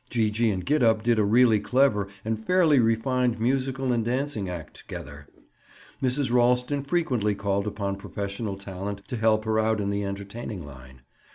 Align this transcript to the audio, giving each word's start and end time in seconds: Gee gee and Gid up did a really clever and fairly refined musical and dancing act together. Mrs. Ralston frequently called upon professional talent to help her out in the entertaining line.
Gee 0.09 0.31
gee 0.31 0.49
and 0.49 0.65
Gid 0.65 0.81
up 0.81 1.03
did 1.03 1.19
a 1.19 1.23
really 1.23 1.59
clever 1.59 2.07
and 2.25 2.43
fairly 2.43 2.79
refined 2.79 3.39
musical 3.39 3.91
and 3.91 4.03
dancing 4.03 4.49
act 4.49 4.75
together. 4.79 5.27
Mrs. 6.01 6.33
Ralston 6.33 6.81
frequently 6.83 7.35
called 7.35 7.67
upon 7.67 7.97
professional 7.97 8.57
talent 8.57 9.05
to 9.09 9.15
help 9.15 9.45
her 9.45 9.59
out 9.59 9.79
in 9.79 9.91
the 9.91 10.03
entertaining 10.03 10.65
line. 10.65 11.03